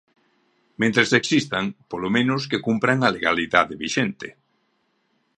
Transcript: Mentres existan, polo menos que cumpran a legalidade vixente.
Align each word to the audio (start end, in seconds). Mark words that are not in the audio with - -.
Mentres 0.81 1.09
existan, 1.19 1.65
polo 1.91 2.09
menos 2.15 2.41
que 2.49 2.63
cumpran 2.67 2.99
a 3.01 3.09
legalidade 3.15 3.79
vixente. 3.83 4.27